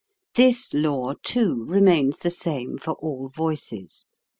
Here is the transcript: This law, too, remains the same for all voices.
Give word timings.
This 0.33 0.73
law, 0.73 1.13
too, 1.21 1.63
remains 1.65 2.17
the 2.17 2.31
same 2.31 2.79
for 2.79 2.93
all 2.93 3.29
voices. 3.29 4.03